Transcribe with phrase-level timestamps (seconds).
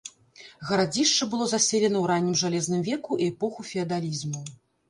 [0.69, 4.47] Гарадзішча было заселена ў раннім жалезным веку і эпоху феадалізму.